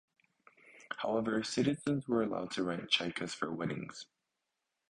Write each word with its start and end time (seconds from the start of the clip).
However, 0.97 1.43
citizens 1.43 2.07
were 2.07 2.23
allowed 2.23 2.49
to 2.53 2.63
rent 2.63 2.89
Chaikas 2.89 3.35
for 3.35 3.51
weddings. 3.51 4.07